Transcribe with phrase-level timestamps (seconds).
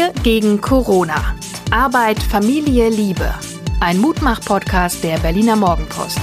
[0.00, 1.34] Wir gegen Corona.
[1.70, 3.34] Arbeit, Familie, Liebe.
[3.80, 6.18] Ein Mutmach-Podcast der Berliner Morgenpost.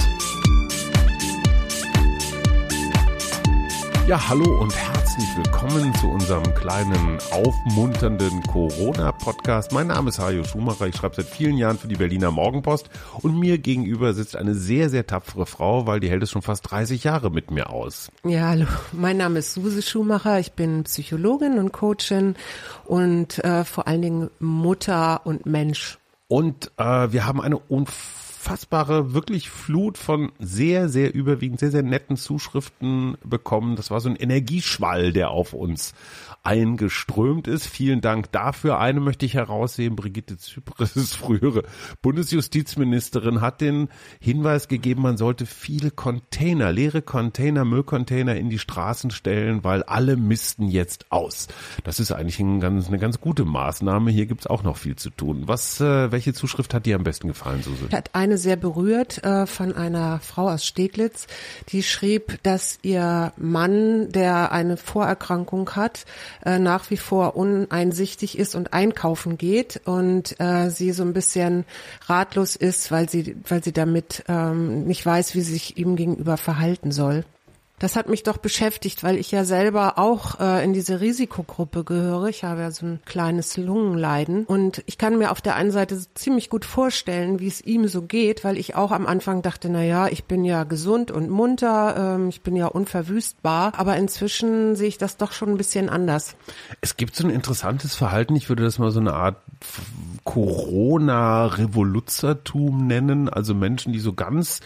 [4.08, 9.72] Ja, hallo und herzlich willkommen zu unserem kleinen aufmunternden Corona-Podcast.
[9.72, 12.88] Mein Name ist Hajo Schumacher, ich schreibe seit vielen Jahren für die Berliner Morgenpost
[13.20, 16.70] und mir gegenüber sitzt eine sehr, sehr tapfere Frau, weil die hält es schon fast
[16.70, 18.12] 30 Jahre mit mir aus.
[18.22, 22.36] Ja, hallo, mein Name ist Suse Schumacher, ich bin Psychologin und Coachin
[22.84, 25.98] und äh, vor allen Dingen Mutter und Mensch.
[26.28, 31.82] Und äh, wir haben eine unfassbare unfassbare, wirklich Flut von sehr, sehr überwiegend, sehr, sehr
[31.82, 33.74] netten Zuschriften bekommen.
[33.74, 35.92] Das war so ein Energieschwall, der auf uns
[36.44, 37.66] eingeströmt ist.
[37.66, 38.78] Vielen Dank dafür.
[38.78, 39.96] Eine möchte ich herausheben.
[39.96, 41.64] Brigitte Zypris, frühere
[42.00, 43.88] Bundesjustizministerin, hat den
[44.20, 50.16] Hinweis gegeben, man sollte viele Container, leere Container, Müllcontainer in die Straßen stellen, weil alle
[50.16, 51.48] missten jetzt aus.
[51.84, 54.10] Das ist eigentlich ein ganz, eine ganz gute Maßnahme.
[54.10, 55.42] Hier gibt's auch noch viel zu tun.
[55.46, 57.88] Was, äh, welche Zuschrift hat dir am besten gefallen, Suse?
[57.92, 61.26] Hat eine sehr berührt äh, von einer Frau aus Steglitz,
[61.68, 66.04] die schrieb, dass ihr Mann, der eine Vorerkrankung hat,
[66.44, 71.64] äh, nach wie vor uneinsichtig ist und einkaufen geht und äh, sie so ein bisschen
[72.06, 76.36] ratlos ist, weil sie, weil sie damit ähm, nicht weiß, wie sie sich ihm gegenüber
[76.36, 77.24] verhalten soll.
[77.78, 82.26] Das hat mich doch beschäftigt, weil ich ja selber auch äh, in diese Risikogruppe gehöre.
[82.26, 85.96] Ich habe ja so ein kleines Lungenleiden und ich kann mir auf der einen Seite
[86.14, 89.84] ziemlich gut vorstellen, wie es ihm so geht, weil ich auch am Anfang dachte, na
[89.84, 94.88] ja, ich bin ja gesund und munter, ähm, ich bin ja unverwüstbar, aber inzwischen sehe
[94.88, 96.34] ich das doch schon ein bisschen anders.
[96.80, 99.36] Es gibt so ein interessantes Verhalten, ich würde das mal so eine Art
[100.24, 104.60] Corona-Revoluzertum nennen, also Menschen, die so ganz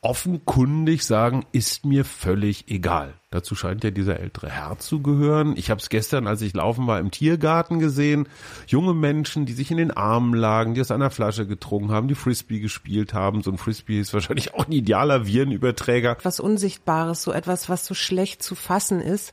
[0.00, 3.14] offenkundig sagen, ist mir völlig egal.
[3.30, 5.54] Dazu scheint ja dieser ältere Herr zu gehören.
[5.56, 8.26] Ich habe es gestern, als ich laufen war, im Tiergarten gesehen.
[8.66, 12.14] Junge Menschen, die sich in den Armen lagen, die aus einer Flasche getrunken haben, die
[12.14, 13.42] Frisbee gespielt haben.
[13.42, 16.16] So ein Frisbee ist wahrscheinlich auch ein idealer Virenüberträger.
[16.22, 19.32] Was Unsichtbares, so etwas, was so schlecht zu fassen ist.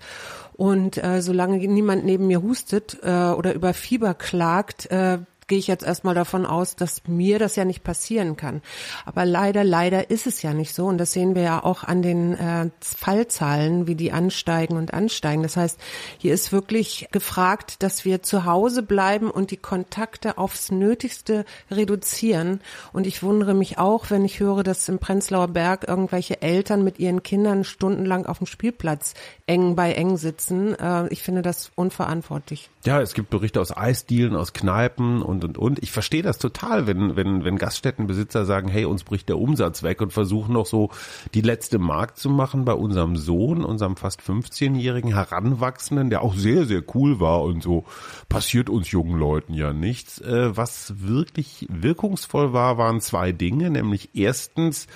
[0.54, 5.68] Und äh, solange niemand neben mir hustet äh, oder über Fieber klagt, äh, gehe ich
[5.68, 8.62] jetzt erstmal davon aus, dass mir das ja nicht passieren kann.
[9.06, 10.86] Aber leider, leider ist es ja nicht so.
[10.88, 15.44] Und das sehen wir ja auch an den äh, Fallzahlen, wie die ansteigen und ansteigen.
[15.44, 15.80] Das heißt,
[16.18, 22.62] hier ist wirklich gefragt, dass wir zu Hause bleiben und die Kontakte aufs Nötigste reduzieren.
[22.92, 27.00] Und ich wundere mich auch, wenn ich höre, dass im Prenzlauer Berg irgendwelche Eltern mit
[27.00, 29.14] ihren Kindern stundenlang auf dem Spielplatz
[29.46, 30.74] eng bei eng sitzen.
[30.74, 32.70] Äh, ich finde das unverantwortlich.
[32.86, 35.82] Ja, es gibt Berichte aus Eisdielen, aus Kneipen und, und, und.
[35.84, 40.02] Ich verstehe das total, wenn, wenn, wenn Gaststättenbesitzer sagen, hey, uns bricht der Umsatz weg
[40.02, 40.90] und versuchen noch so
[41.34, 46.66] die letzte Mark zu machen bei unserem Sohn, unserem fast 15-jährigen Heranwachsenden, der auch sehr,
[46.66, 47.86] sehr cool war und so
[48.30, 50.20] passiert uns jungen Leuten ja nichts.
[50.22, 54.88] Äh, was wirklich wirkungsvoll war, waren zwei Dinge, nämlich erstens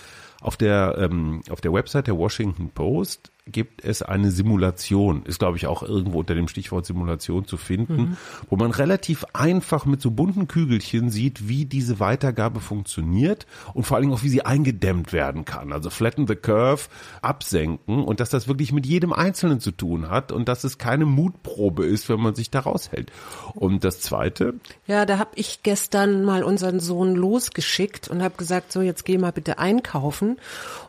[0.42, 5.58] auf der, ähm, auf der Website der Washington Post gibt es eine Simulation, ist glaube
[5.58, 8.18] ich auch irgendwo unter dem Stichwort Simulation zu finden, mhm.
[8.50, 13.98] wo man relativ einfach mit so bunten Kügelchen sieht, wie diese Weitergabe funktioniert und vor
[13.98, 15.74] allen Dingen auch, wie sie eingedämmt werden kann.
[15.74, 16.90] Also flatten the curve,
[17.22, 21.06] absenken und dass das wirklich mit jedem Einzelnen zu tun hat und dass es keine
[21.06, 23.12] Mutprobe ist, wenn man sich da raushält.
[23.56, 24.56] Und das Zweite?
[24.88, 29.18] Ja, da habe ich gestern mal unseren Sohn losgeschickt und habe gesagt, so jetzt geh
[29.18, 30.38] mal bitte einkaufen.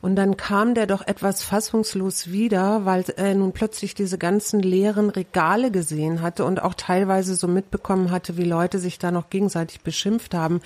[0.00, 4.60] Und dann kam der doch etwas fassungslos wieder wieder, weil er nun plötzlich diese ganzen
[4.60, 9.30] leeren Regale gesehen hatte und auch teilweise so mitbekommen hatte, wie Leute sich da noch
[9.30, 10.60] gegenseitig beschimpft haben,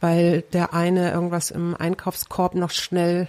[0.00, 3.28] weil der eine irgendwas im Einkaufskorb noch schnell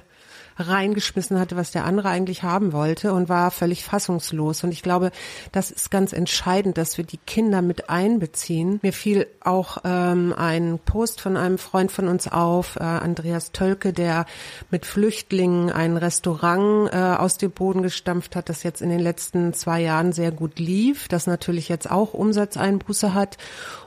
[0.59, 4.63] reingeschmissen hatte, was der andere eigentlich haben wollte und war völlig fassungslos.
[4.63, 5.11] Und ich glaube,
[5.51, 8.79] das ist ganz entscheidend, dass wir die Kinder mit einbeziehen.
[8.81, 13.93] Mir fiel auch ähm, ein Post von einem Freund von uns auf, äh, Andreas Tölke,
[13.93, 14.25] der
[14.71, 19.53] mit Flüchtlingen ein Restaurant äh, aus dem Boden gestampft hat, das jetzt in den letzten
[19.53, 23.37] zwei Jahren sehr gut lief, das natürlich jetzt auch Umsatzeinbuße hat.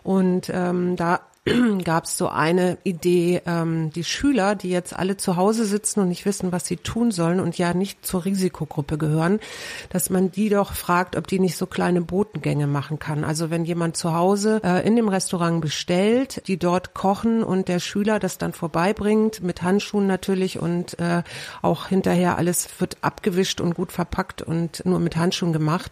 [0.03, 1.21] Und ähm, da
[1.85, 6.09] gab es so eine Idee, ähm, die Schüler, die jetzt alle zu Hause sitzen und
[6.09, 9.41] nicht wissen, was sie tun sollen und ja nicht zur Risikogruppe gehören,
[9.89, 13.25] dass man die doch fragt, ob die nicht so kleine Botengänge machen kann.
[13.25, 17.81] Also wenn jemand zu Hause äh, in dem Restaurant bestellt, die dort kochen und der
[17.81, 21.23] Schüler das dann vorbeibringt, mit Handschuhen natürlich und äh,
[21.63, 25.91] auch hinterher alles wird abgewischt und gut verpackt und nur mit Handschuhen gemacht,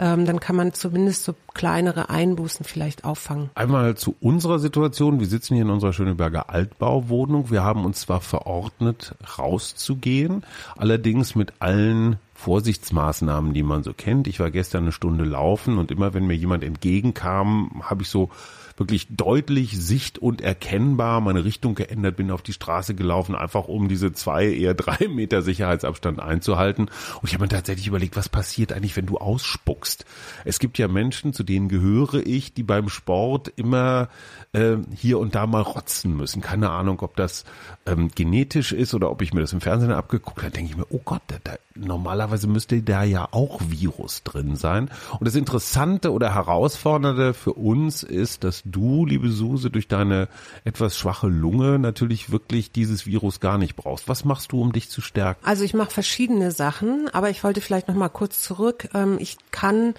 [0.00, 3.50] ähm, dann kann man zumindest so kleinere Einbußen vielleicht auffangen.
[3.56, 5.18] Einmal zu unserer Situation.
[5.18, 7.50] Wir sitzen hier in unserer Schöneberger Altbauwohnung.
[7.50, 10.44] Wir haben uns zwar verordnet, rauszugehen,
[10.76, 14.28] allerdings mit allen Vorsichtsmaßnahmen, die man so kennt.
[14.28, 18.30] Ich war gestern eine Stunde laufen und immer wenn mir jemand entgegenkam, habe ich so
[18.78, 23.88] wirklich deutlich sicht- und erkennbar meine Richtung geändert, bin auf die Straße gelaufen, einfach um
[23.88, 26.90] diese zwei, eher drei Meter Sicherheitsabstand einzuhalten.
[27.20, 30.04] Und ich habe mir tatsächlich überlegt, was passiert eigentlich, wenn du ausspuckst?
[30.44, 34.08] Es gibt ja Menschen, zu denen gehöre ich, die beim Sport immer
[34.52, 36.40] äh, hier und da mal rotzen müssen.
[36.42, 37.44] Keine Ahnung, ob das
[37.86, 40.50] ähm, genetisch ist oder ob ich mir das im Fernsehen abgeguckt habe.
[40.50, 44.90] denke ich mir, oh Gott, da, da, normalerweise müsste da ja auch Virus drin sein.
[45.18, 50.28] Und das Interessante oder Herausfordernde für uns ist, dass du, liebe Suse, durch deine
[50.64, 54.08] etwas schwache Lunge natürlich wirklich dieses Virus gar nicht brauchst.
[54.08, 55.44] Was machst du, um dich zu stärken?
[55.44, 58.88] Also ich mache verschiedene Sachen, aber ich wollte vielleicht noch mal kurz zurück.
[58.94, 59.94] Ähm, ich kann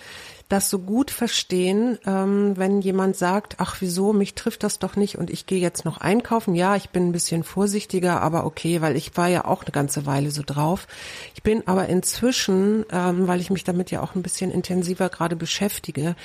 [0.50, 5.20] das so gut verstehen, ähm, wenn jemand sagt, ach wieso, mich trifft das doch nicht
[5.20, 6.56] und ich gehe jetzt noch einkaufen.
[6.56, 10.08] Ja, ich bin ein bisschen vorsichtiger, aber okay, weil ich war ja auch eine ganze
[10.08, 10.88] Weile so drauf.
[11.36, 15.36] Ich bin aber inzwischen, ähm, weil ich mich damit ja auch ein bisschen intensiver gerade
[15.36, 16.16] beschäftige,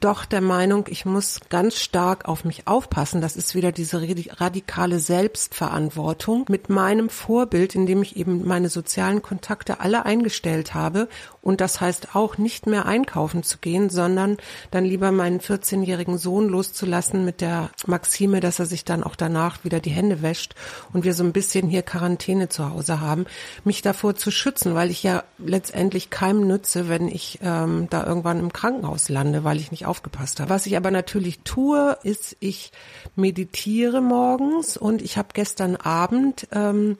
[0.00, 3.20] doch der Meinung, ich muss ganz stark auf mich aufpassen.
[3.20, 4.00] Das ist wieder diese
[4.40, 11.08] radikale Selbstverantwortung mit meinem Vorbild, indem ich eben meine sozialen Kontakte alle eingestellt habe
[11.42, 14.36] und das heißt auch nicht mehr einkaufen zu gehen, sondern
[14.70, 19.64] dann lieber meinen 14-jährigen Sohn loszulassen mit der Maxime, dass er sich dann auch danach
[19.64, 20.54] wieder die Hände wäscht
[20.92, 23.26] und wir so ein bisschen hier Quarantäne zu Hause haben,
[23.64, 28.40] mich davor zu schützen, weil ich ja letztendlich keinem nütze, wenn ich ähm, da irgendwann
[28.40, 30.50] im Krankenhaus lande, weil ich nicht aufgepasst habe.
[30.50, 32.72] Was ich aber natürlich tue, ist, ich
[33.14, 36.98] meditiere morgens und ich habe gestern Abend ähm,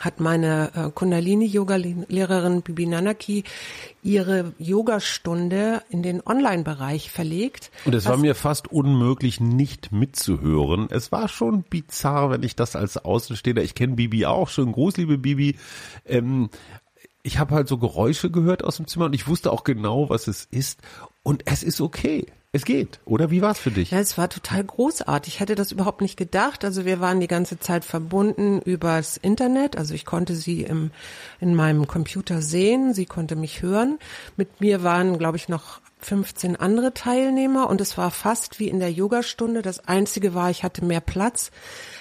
[0.00, 3.44] hat meine äh, Kundalini-Yoga-Lehrerin Bibi Nanaki
[4.02, 7.70] ihre Yogastunde in den Online-Bereich verlegt.
[7.84, 10.88] Und es war mir fast unmöglich, nicht mitzuhören.
[10.90, 14.96] Es war schon bizarr, wenn ich das als Außenstehender, ich kenne Bibi auch, schon Gruß,
[14.96, 15.56] liebe Bibi,
[16.06, 16.50] ähm,
[17.22, 20.28] ich habe halt so Geräusche gehört aus dem Zimmer und ich wusste auch genau, was
[20.28, 20.80] es ist.
[21.22, 22.26] Und es ist okay.
[22.50, 23.30] Es geht, oder?
[23.30, 23.90] Wie war es für dich?
[23.90, 25.34] Ja, es war total großartig.
[25.34, 26.64] Ich hätte das überhaupt nicht gedacht.
[26.64, 29.76] Also wir waren die ganze Zeit verbunden übers Internet.
[29.76, 30.90] Also ich konnte sie im,
[31.40, 32.94] in meinem Computer sehen.
[32.94, 33.98] Sie konnte mich hören.
[34.38, 38.78] Mit mir waren, glaube ich, noch 15 andere Teilnehmer und es war fast wie in
[38.78, 39.62] der Yogastunde.
[39.62, 41.50] Das Einzige war, ich hatte mehr Platz.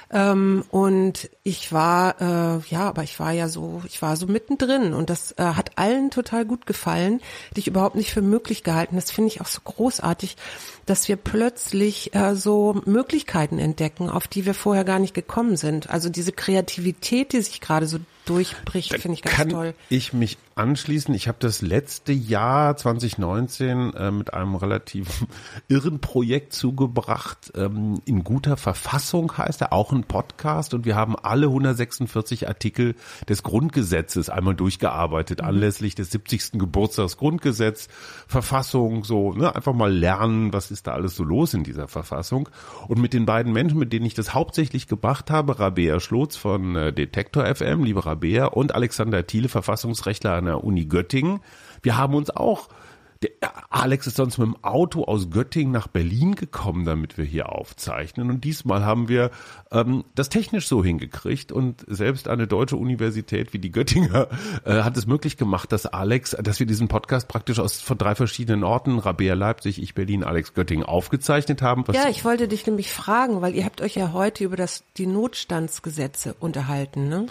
[0.10, 4.94] Ähm, und ich war, äh, ja, aber ich war ja so, ich war so mittendrin
[4.94, 7.20] und das äh, hat allen total gut gefallen.
[7.50, 8.96] Hätte ich überhaupt nicht für möglich gehalten.
[8.96, 10.38] Das finde ich auch so großartig,
[10.86, 15.90] dass wir plötzlich äh, so Möglichkeiten entdecken, auf die wir vorher gar nicht gekommen sind.
[15.90, 19.74] Also diese Kreativität, die sich gerade so durchbricht, finde ich ganz kann toll.
[19.90, 21.13] Ich mich anschließen.
[21.13, 25.25] Ich habe das letzte Jahr 2019 äh, mit einem relativ
[25.68, 27.51] irren Projekt zugebracht.
[27.56, 30.74] Ähm, in guter Verfassung heißt er, auch ein Podcast.
[30.74, 32.95] Und wir haben alle 146 Artikel
[33.30, 35.48] des Grundgesetzes einmal durchgearbeitet, mhm.
[35.48, 36.54] anlässlich des 70.
[36.54, 37.88] Geburtstags Grundgesetz,
[38.27, 42.50] Verfassung, so, ne, einfach mal lernen, was ist da alles so los in dieser Verfassung.
[42.88, 46.75] Und mit den beiden Menschen, mit denen ich das hauptsächlich gebracht habe, Rabea Schlotz von
[46.75, 51.42] äh, Detektor FM, liebe Rabea, und Alexander Thiele, Verfassungsrechtler an der Uni Göttingen.
[51.82, 52.70] Wir haben uns auch
[53.22, 53.32] der
[53.70, 58.30] Alex ist sonst mit dem Auto aus Göttingen nach Berlin gekommen, damit wir hier aufzeichnen.
[58.30, 59.32] Und diesmal haben wir
[59.72, 61.52] ähm, das technisch so hingekriegt.
[61.52, 64.28] Und selbst eine deutsche Universität wie die Göttinger
[64.66, 68.16] äh, hat es möglich gemacht, dass Alex, dass wir diesen Podcast praktisch aus von drei
[68.16, 71.83] verschiedenen Orten, Rabea Leipzig, ich Berlin, Alex Göttingen, aufgezeichnet haben.
[71.94, 75.07] ja, ich wollte dich nämlich fragen, weil ihr habt euch ja heute über das die
[75.07, 77.10] Notstandsgesetze unterhalten.
[77.10, 77.28] Ne?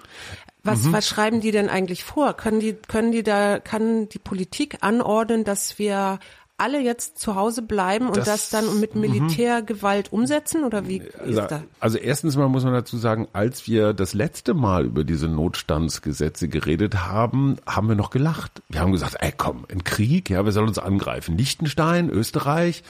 [0.67, 0.93] Was, mhm.
[0.93, 2.35] was schreiben die denn eigentlich vor?
[2.35, 6.19] Können die, können die da, kann die Politik anordnen, dass wir
[6.59, 9.03] alle jetzt zu Hause bleiben und das, das dann mit mhm.
[9.03, 11.61] Militärgewalt umsetzen oder wie, wie ist das?
[11.81, 16.49] Also erstens mal muss man dazu sagen, als wir das letzte Mal über diese Notstandsgesetze
[16.49, 18.63] geredet haben, haben wir noch gelacht.
[18.69, 21.37] Wir haben gesagt, ey komm, ein Krieg, ja, wir sollen uns angreifen.
[21.37, 22.83] Liechtenstein, Österreich,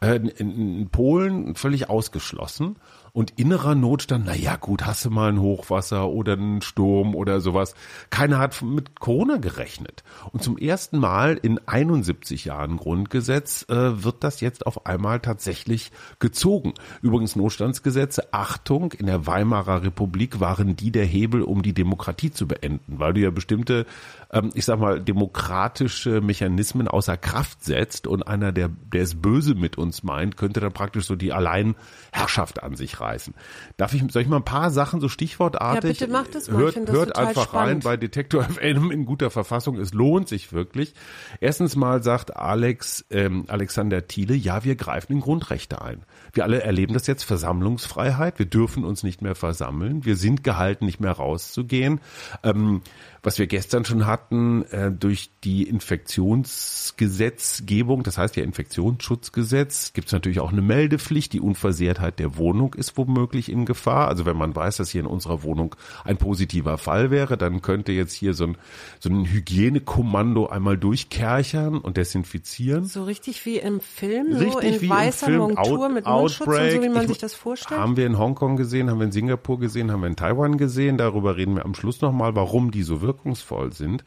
[0.00, 2.76] äh, in, in Polen völlig ausgeschlossen.
[3.16, 7.40] Und innerer Notstand, na ja, gut, hast du mal ein Hochwasser oder einen Sturm oder
[7.40, 7.76] sowas.
[8.10, 10.02] Keiner hat mit Corona gerechnet.
[10.32, 15.92] Und zum ersten Mal in 71 Jahren Grundgesetz äh, wird das jetzt auf einmal tatsächlich
[16.18, 16.74] gezogen.
[17.02, 22.48] Übrigens Notstandsgesetze, Achtung, in der Weimarer Republik waren die der Hebel, um die Demokratie zu
[22.48, 23.86] beenden, weil du ja bestimmte
[24.34, 29.54] ähm, ich sag mal, demokratische Mechanismen außer Kraft setzt und einer, der, der es böse
[29.54, 33.34] mit uns meint, könnte dann praktisch so die Alleinherrschaft an sich reißen.
[33.76, 36.00] Darf ich, soll ich mal ein paar Sachen so stichwortartig?
[36.00, 36.58] Ja, bitte mach das mal.
[36.58, 37.68] Hört, das hört einfach spannend.
[37.68, 39.78] rein bei Detektor FM in guter Verfassung.
[39.78, 40.94] Es lohnt sich wirklich.
[41.40, 46.02] Erstens mal sagt Alex, ähm, Alexander Thiele, ja, wir greifen in Grundrechte ein.
[46.32, 48.38] Wir alle erleben das jetzt, Versammlungsfreiheit.
[48.38, 50.04] Wir dürfen uns nicht mehr versammeln.
[50.04, 52.00] Wir sind gehalten, nicht mehr rauszugehen.
[52.42, 52.82] Ähm,
[53.24, 60.12] was wir gestern schon hatten, äh, durch die Infektionsgesetzgebung, das heißt ja Infektionsschutzgesetz, gibt es
[60.12, 61.32] natürlich auch eine Meldepflicht.
[61.32, 64.08] Die Unversehrtheit der Wohnung ist womöglich in Gefahr.
[64.08, 67.92] Also wenn man weiß, dass hier in unserer Wohnung ein positiver Fall wäre, dann könnte
[67.92, 68.56] jetzt hier so ein,
[69.00, 72.84] so ein Hygienekommando einmal durchkerchern und desinfizieren.
[72.84, 76.06] So richtig wie im Film, so Richtig in wie weißer im Film Montur Out, mit
[76.06, 77.80] Mundschutz und so, wie man Ich- sich das vorstellt.
[77.80, 80.98] Haben wir in Hongkong gesehen, haben wir in Singapur gesehen, haben wir in Taiwan gesehen.
[80.98, 84.04] Darüber reden wir am Schluss nochmal, warum die so wirkungsvoll sind.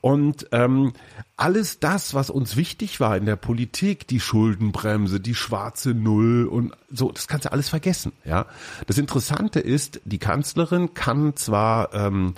[0.00, 0.92] Und ähm,
[1.36, 6.72] alles das, was uns wichtig war in der Politik, die Schuldenbremse, die schwarze Null und
[6.90, 8.12] so, das kannst du alles vergessen.
[8.24, 8.46] Ja,
[8.86, 12.34] das Interessante ist, die Kanzlerin kann zwar ähm,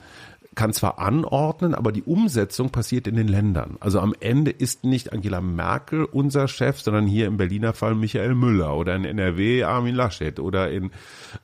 [0.55, 3.77] kann zwar anordnen, aber die Umsetzung passiert in den Ländern.
[3.81, 8.35] Also am Ende ist nicht Angela Merkel unser Chef, sondern hier im Berliner Fall Michael
[8.35, 10.91] Müller oder in NRW Armin Laschet oder in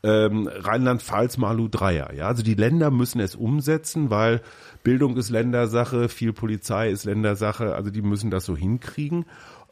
[0.03, 2.13] ähm, Rheinland-Pfalz Malu Dreyer.
[2.15, 4.43] Ja, also die Länder müssen es umsetzen, weil
[4.83, 7.75] Bildung ist Ländersache, viel Polizei ist Ländersache.
[7.75, 9.25] Also die müssen das so hinkriegen.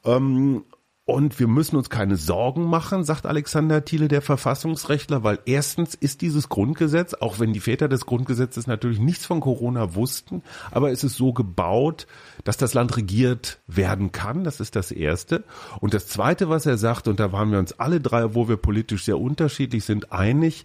[0.05, 0.65] Ähm,
[1.07, 6.21] und wir müssen uns keine Sorgen machen, sagt Alexander Thiele, der Verfassungsrechtler, weil erstens ist
[6.21, 11.05] dieses Grundgesetz, auch wenn die Väter des Grundgesetzes natürlich nichts von Corona wussten, aber es
[11.05, 12.09] ist so gebaut,
[12.43, 14.43] dass das Land regiert werden kann.
[14.43, 15.45] Das ist das Erste.
[15.81, 18.57] Und das Zweite, was er sagt, und da waren wir uns alle drei, wo wir
[18.57, 20.65] politisch sehr unterschiedlich sind, einig,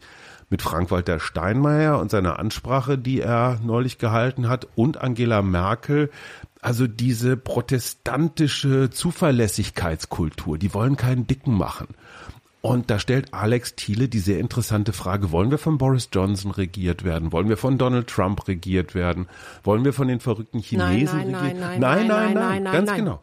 [0.51, 6.11] mit Frank-Walter Steinmeier und seiner Ansprache, die er neulich gehalten hat, und Angela Merkel,
[6.61, 11.87] also diese protestantische Zuverlässigkeitskultur, die wollen keinen Dicken machen.
[12.61, 17.03] Und da stellt Alex Thiele die sehr interessante Frage, wollen wir von Boris Johnson regiert
[17.03, 17.31] werden?
[17.31, 19.27] Wollen wir von Donald Trump regiert werden?
[19.63, 22.73] Wollen wir von den verrückten Chinesen nein, regiert nein, nein, nein, nein, nein, nein, nein,
[22.73, 22.99] ganz nein.
[22.99, 23.21] genau.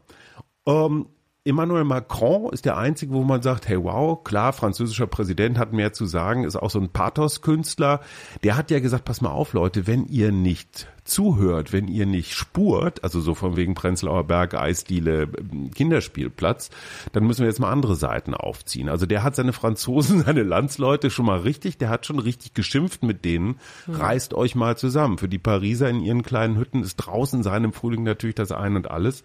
[0.66, 1.06] Ähm,
[1.48, 5.92] Emmanuel Macron ist der einzige, wo man sagt, hey wow, klar, französischer Präsident hat mehr
[5.92, 8.00] zu sagen, ist auch so ein Pathos-Künstler.
[8.44, 12.34] Der hat ja gesagt, pass mal auf, Leute, wenn ihr nicht zuhört, wenn ihr nicht
[12.34, 15.28] spurt, also so von wegen Prenzlauer Berg, Eisdiele,
[15.74, 16.70] Kinderspielplatz,
[17.12, 18.88] dann müssen wir jetzt mal andere Seiten aufziehen.
[18.88, 23.02] Also der hat seine Franzosen, seine Landsleute schon mal richtig, der hat schon richtig geschimpft
[23.02, 23.56] mit denen.
[23.88, 25.18] Reißt euch mal zusammen.
[25.18, 28.76] Für die Pariser in ihren kleinen Hütten ist draußen sein im Frühling natürlich das Ein
[28.76, 29.22] und alles.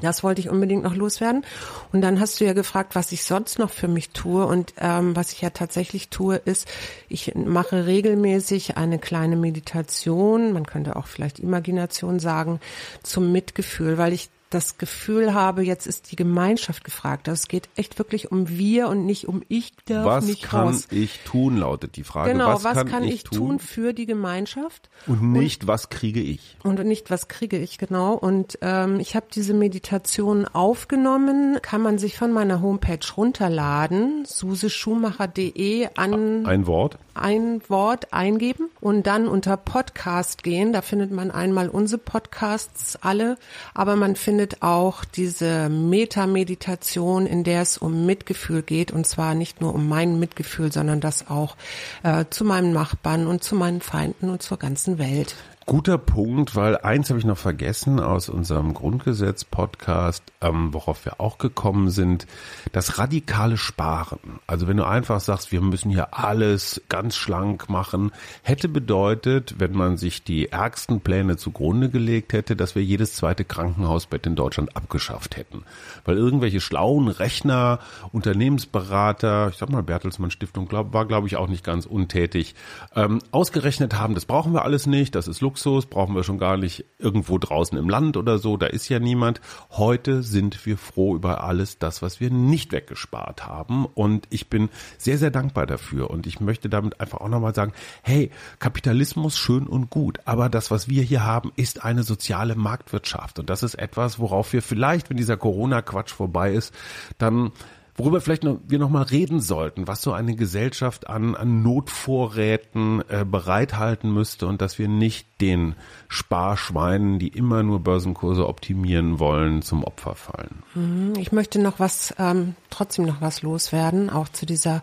[0.00, 1.44] Das wollte ich unbedingt noch loswerden.
[1.92, 4.44] Und dann hast du ja gefragt, was ich sonst noch für mich tue.
[4.44, 6.66] Und ähm, was ich ja tatsächlich tue, ist,
[7.08, 12.60] ich mache regelmäßig eine kleine Meditation, man könnte auch vielleicht Imagination sagen,
[13.02, 17.28] zum Mitgefühl, weil ich das Gefühl habe, jetzt ist die Gemeinschaft gefragt.
[17.28, 20.68] Also es geht echt wirklich um wir und nicht um ich darf Was nicht kann
[20.68, 20.86] raus.
[20.90, 22.32] ich tun, lautet die Frage.
[22.32, 24.88] Genau, was, kann, ich tun für die Gemeinschaft?
[25.06, 26.56] Und nicht, was kriege ich?
[26.62, 28.14] Und nicht, was kriege ich genau.
[28.14, 35.88] Und ähm, ich habe diese Meditation aufgenommen, kann man sich von meiner Homepage runterladen, suseschumacher.de
[35.96, 36.98] an Ein Wort?
[37.14, 40.72] Ein Wort eingeben und dann unter Podcast gehen.
[40.72, 43.36] Da findet man einmal unsere Podcasts alle,
[43.74, 49.60] aber man findet auch diese Meta-Meditation, in der es um Mitgefühl geht und zwar nicht
[49.60, 51.56] nur um mein Mitgefühl, sondern das auch
[52.02, 55.34] äh, zu meinem Nachbarn und zu meinen Feinden und zur ganzen Welt.
[55.66, 61.38] Guter Punkt, weil eins habe ich noch vergessen aus unserem Grundgesetz-Podcast, ähm, worauf wir auch
[61.38, 62.26] gekommen sind,
[62.72, 64.40] das radikale Sparen.
[64.46, 69.72] Also wenn du einfach sagst, wir müssen hier alles ganz schlank machen, hätte bedeutet, wenn
[69.72, 74.76] man sich die ärgsten Pläne zugrunde gelegt hätte, dass wir jedes zweite Krankenhausbett in Deutschland
[74.76, 75.64] abgeschafft hätten.
[76.04, 77.78] Weil irgendwelche schlauen Rechner,
[78.12, 82.54] Unternehmensberater, ich sag mal Bertelsmann Stiftung glaub, war glaube ich auch nicht ganz untätig,
[82.94, 86.38] ähm, ausgerechnet haben, das brauchen wir alles nicht, das ist Luxus Luxus, brauchen wir schon
[86.38, 89.40] gar nicht irgendwo draußen im Land oder so, da ist ja niemand.
[89.70, 93.86] Heute sind wir froh über alles das, was wir nicht weggespart haben.
[93.86, 94.68] Und ich bin
[94.98, 96.10] sehr, sehr dankbar dafür.
[96.10, 100.72] Und ich möchte damit einfach auch nochmal sagen, hey, Kapitalismus schön und gut, aber das,
[100.72, 103.38] was wir hier haben, ist eine soziale Marktwirtschaft.
[103.38, 106.74] Und das ist etwas, worauf wir vielleicht, wenn dieser Corona-Quatsch vorbei ist,
[107.18, 107.52] dann
[107.96, 113.02] worüber vielleicht noch, wir noch mal reden sollten, was so eine Gesellschaft an, an Notvorräten
[113.08, 115.74] äh, bereithalten müsste und dass wir nicht den
[116.08, 120.62] Sparschweinen, die immer nur Börsenkurse optimieren wollen, zum Opfer fallen.
[120.74, 121.14] Mhm.
[121.18, 124.82] Ich möchte noch was, ähm, trotzdem noch was loswerden, auch zu dieser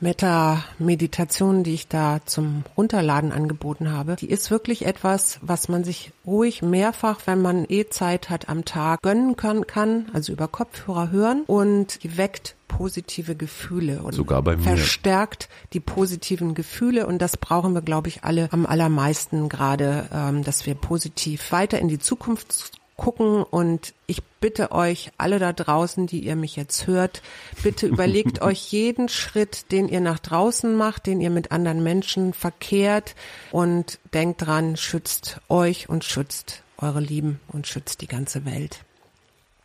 [0.00, 6.12] Meta-Meditation, die ich da zum Runterladen angeboten habe, die ist wirklich etwas, was man sich
[6.26, 11.10] ruhig mehrfach, wenn man eh Zeit hat, am Tag gönnen kann, kann also über Kopfhörer
[11.10, 14.62] hören und die weckt positive Gefühle und Sogar bei mir.
[14.62, 20.44] verstärkt die positiven Gefühle und das brauchen wir, glaube ich, alle am allermeisten gerade, ähm,
[20.44, 26.06] dass wir positiv weiter in die Zukunft gucken und ich bitte euch alle da draußen,
[26.06, 27.22] die ihr mich jetzt hört,
[27.62, 32.32] bitte überlegt euch jeden Schritt, den ihr nach draußen macht, den ihr mit anderen Menschen
[32.32, 33.14] verkehrt
[33.52, 38.85] und denkt dran, schützt euch und schützt eure Lieben und schützt die ganze Welt.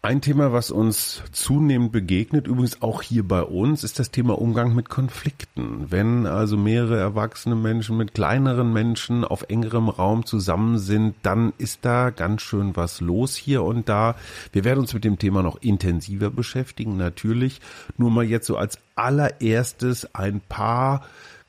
[0.03, 4.73] Ein Thema, was uns zunehmend begegnet, übrigens auch hier bei uns, ist das Thema Umgang
[4.73, 5.91] mit Konflikten.
[5.91, 11.85] Wenn also mehrere erwachsene Menschen mit kleineren Menschen auf engerem Raum zusammen sind, dann ist
[11.85, 14.15] da ganz schön was los hier und da.
[14.51, 17.61] Wir werden uns mit dem Thema noch intensiver beschäftigen, natürlich.
[17.95, 21.03] Nur mal jetzt so als allererstes ein paar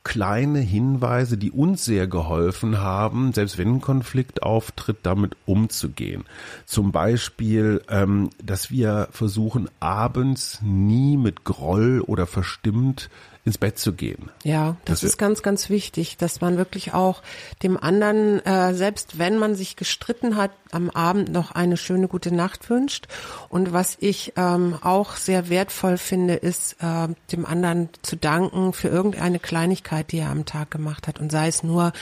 [0.04, 6.24] kleine Hinweise, die uns sehr geholfen haben, selbst wenn ein Konflikt auftritt, damit umzugehen.
[6.66, 13.10] Zum Beispiel, ähm, dass wir versuchen, abends nie mit Groll oder verstimmt
[13.44, 14.30] ins Bett zu gehen.
[14.44, 17.22] Ja, das, das ist ganz, ganz wichtig, dass man wirklich auch
[17.62, 22.34] dem anderen, äh, selbst wenn man sich gestritten hat, am Abend noch eine schöne gute
[22.34, 23.06] Nacht wünscht.
[23.48, 28.88] Und was ich ähm, auch sehr wertvoll finde, ist äh, dem anderen zu danken für
[28.88, 31.20] irgendeine Kleinigkeit, die er am Tag gemacht hat.
[31.20, 31.92] Und sei es nur,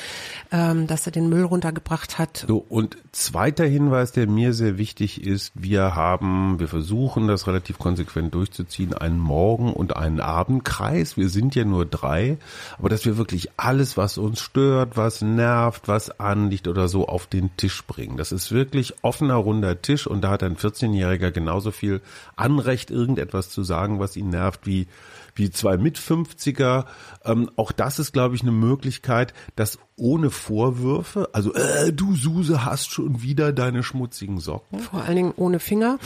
[0.53, 2.45] ähm, dass er den Müll runtergebracht hat.
[2.47, 7.79] So, und zweiter Hinweis, der mir sehr wichtig ist, wir haben, wir versuchen das relativ
[7.79, 11.17] konsequent durchzuziehen, einen Morgen- und einen Abendkreis.
[11.17, 12.39] Wir sind ja nur drei,
[12.79, 17.26] aber dass wir wirklich alles, was uns stört, was nervt, was anliegt oder so, auf
[17.26, 18.17] den Tisch bringen.
[18.17, 22.02] Das ist wirklich offener, runder Tisch und da hat ein 14-Jähriger genauso viel
[22.37, 24.87] Anrecht, irgendetwas zu sagen, was ihn nervt, wie
[25.35, 26.85] wie zwei Mit-50er.
[27.25, 32.65] Ähm, auch das ist, glaube ich, eine Möglichkeit, das ohne Vorwürfe, also äh, du Suse
[32.65, 34.78] hast schon wieder deine schmutzigen Socken.
[34.81, 35.99] Vor allen Dingen ohne Finger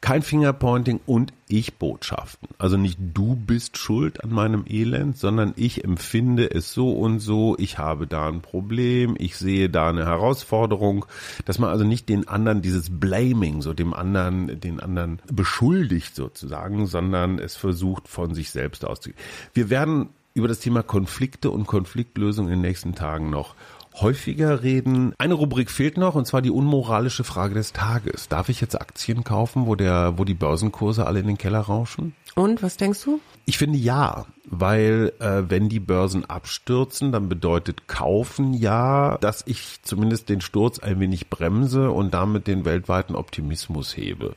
[0.00, 2.48] kein Fingerpointing und Ich-Botschaften.
[2.58, 7.54] Also nicht du bist schuld an meinem Elend, sondern ich empfinde es so und so,
[7.58, 11.04] ich habe da ein Problem, ich sehe da eine Herausforderung,
[11.44, 16.86] dass man also nicht den anderen dieses Blaming, so dem anderen, den anderen beschuldigt sozusagen,
[16.86, 19.18] sondern es versucht von sich selbst auszugehen.
[19.52, 23.54] Wir werden über das Thema Konflikte und Konfliktlösung in den nächsten Tagen noch
[24.00, 25.14] häufiger reden.
[25.18, 28.28] Eine Rubrik fehlt noch und zwar die unmoralische Frage des Tages.
[28.28, 32.14] Darf ich jetzt Aktien kaufen, wo der, wo die Börsenkurse alle in den Keller rauschen?
[32.34, 33.20] Und was denkst du?
[33.46, 39.82] Ich finde ja, weil äh, wenn die Börsen abstürzen, dann bedeutet kaufen ja, dass ich
[39.82, 44.34] zumindest den Sturz ein wenig bremse und damit den weltweiten Optimismus hebe.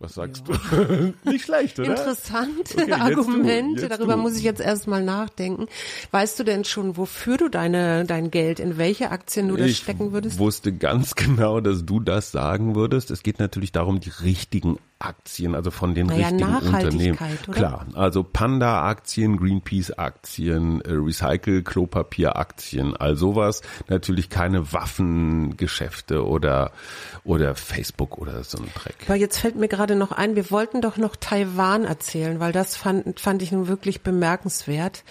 [0.00, 0.56] Was sagst ja.
[0.56, 1.14] du?
[1.30, 1.90] Nicht schlecht, oder?
[1.90, 3.88] Interessante okay, Argumente.
[3.88, 4.22] Darüber du.
[4.22, 5.66] muss ich jetzt erstmal nachdenken.
[6.10, 9.78] Weißt du denn schon, wofür du deine, dein Geld, in welche Aktien du das ich
[9.78, 10.34] stecken würdest?
[10.34, 13.12] Ich wusste ganz genau, dass du das sagen würdest.
[13.12, 17.18] Es geht natürlich darum, die richtigen Aktien, also von den naja, richtigen Unternehmen.
[17.48, 17.52] Oder?
[17.52, 23.60] Klar, also Panda-Aktien, Greenpeace-Aktien, äh, Recycle-Klopapier-Aktien, all sowas.
[23.88, 26.72] Natürlich keine Waffengeschäfte oder
[27.24, 28.96] oder Facebook oder so ein Dreck.
[29.06, 32.76] Aber jetzt fällt mir gerade noch ein, wir wollten doch noch Taiwan erzählen, weil das
[32.76, 35.04] fand, fand ich nun wirklich bemerkenswert.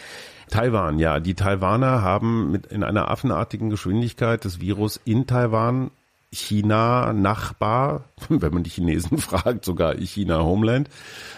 [0.50, 1.20] Taiwan, ja.
[1.20, 5.92] Die Taiwaner haben mit in einer affenartigen Geschwindigkeit das Virus in Taiwan
[6.34, 10.90] China-Nachbar, wenn man die Chinesen fragt, sogar China-Homeland,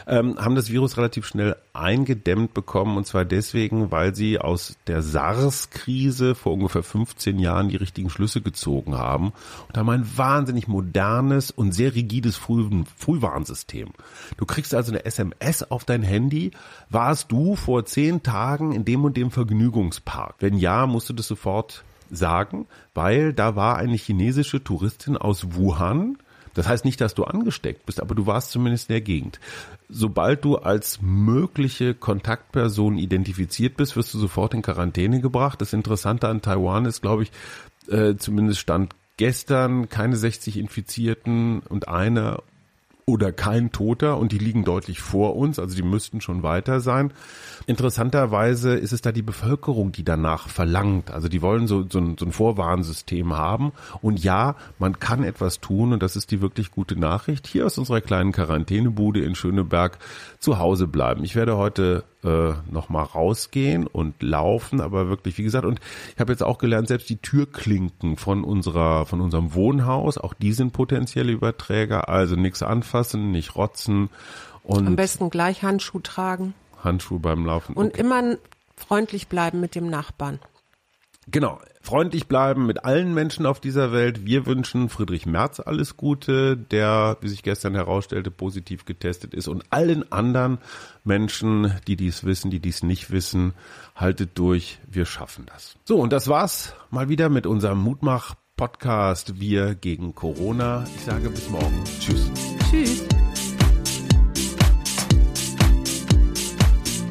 [0.07, 5.01] ähm, haben das Virus relativ schnell eingedämmt bekommen und zwar deswegen, weil sie aus der
[5.01, 9.33] SARS-Krise vor ungefähr 15 Jahren die richtigen Schlüsse gezogen haben
[9.67, 12.55] und haben ein wahnsinnig modernes und sehr rigides Früh
[12.97, 13.89] Frühwarnsystem.
[14.37, 16.51] Du kriegst also eine SMS auf dein Handy,
[16.89, 20.35] warst du vor zehn Tagen in dem und dem Vergnügungspark?
[20.39, 26.17] Wenn ja, musst du das sofort sagen, weil da war eine chinesische Touristin aus Wuhan,
[26.53, 29.41] Das heißt nicht, dass du angesteckt bist, aber du warst zumindest in der Gegend.
[29.89, 35.59] Sobald du als mögliche Kontaktperson identifiziert bist, wirst du sofort in Quarantäne gebracht.
[35.59, 37.31] Das Interessante an Taiwan ist, glaube ich,
[37.89, 42.41] äh, zumindest stand gestern keine 60 Infizierten und eine
[43.07, 47.13] oder kein Toter und die liegen deutlich vor uns, also die müssten schon weiter sein.
[47.67, 51.11] Interessanterweise ist es da die Bevölkerung, die danach verlangt.
[51.11, 53.73] Also die wollen so, so, ein, so ein Vorwarnsystem haben.
[54.01, 57.45] Und ja, man kann etwas tun und das ist die wirklich gute Nachricht.
[57.45, 59.99] Hier aus unserer kleinen Quarantänebude in Schöneberg
[60.39, 61.23] zu Hause bleiben.
[61.23, 65.79] Ich werde heute äh, noch mal rausgehen und laufen, aber wirklich, wie gesagt, und
[66.13, 70.53] ich habe jetzt auch gelernt, selbst die Türklinken von unserer, von unserem Wohnhaus, auch die
[70.53, 74.09] sind potenzielle Überträger, also nichts anfassen, nicht rotzen
[74.63, 76.55] und Am besten gleich Handschuh tragen.
[76.83, 77.75] Handschuhe beim Laufen.
[77.75, 78.01] Und okay.
[78.01, 78.37] immer
[78.75, 80.39] freundlich bleiben mit dem Nachbarn.
[81.27, 84.25] Genau, freundlich bleiben mit allen Menschen auf dieser Welt.
[84.25, 89.47] Wir wünschen Friedrich Merz alles Gute, der, wie sich gestern herausstellte, positiv getestet ist.
[89.47, 90.57] Und allen anderen
[91.03, 93.53] Menschen, die dies wissen, die dies nicht wissen,
[93.95, 95.75] haltet durch, wir schaffen das.
[95.85, 100.85] So, und das war's mal wieder mit unserem Mutmach-Podcast Wir gegen Corona.
[100.95, 101.83] Ich sage bis morgen.
[101.99, 102.31] Tschüss.
[102.69, 103.03] Tschüss.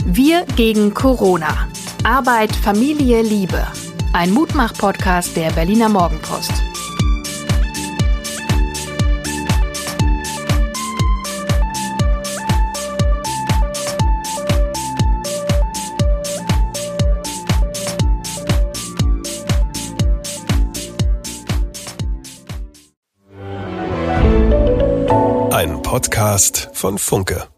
[0.06, 1.68] Wir gegen Corona.
[2.02, 3.66] Arbeit, Familie, Liebe.
[4.14, 6.52] Ein Mutmach-Podcast der Berliner Morgenpost.
[25.50, 27.48] Ein Podcast von Funke.